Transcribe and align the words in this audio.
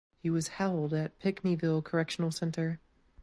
He 0.17 0.31
was 0.31 0.47
held 0.47 0.95
at 0.95 1.19
Pinckneyville 1.19 1.83
Correctional 1.83 2.31
Center. 2.31 2.79